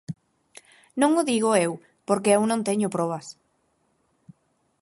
Non 1.01 1.11
o 1.21 1.27
digo 1.31 1.49
eu 1.65 1.71
porque 2.07 2.33
eu 2.35 2.41
non 2.47 2.65
teño 2.67 2.93
probas. 2.95 3.25